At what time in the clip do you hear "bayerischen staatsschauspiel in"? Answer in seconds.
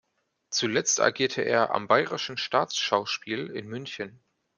1.87-3.67